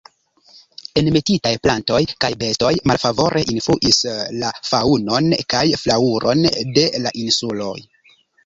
Enmetitaj 1.01 1.51
plantoj 1.65 1.99
kaj 2.25 2.31
bestoj 2.43 2.71
malfavore 2.91 3.43
influis 3.57 4.01
la 4.39 4.49
faŭnon 4.71 5.31
kaj 5.55 5.63
flaŭron 5.83 6.45
de 6.79 6.89
la 7.05 7.17
insuloj. 7.27 7.75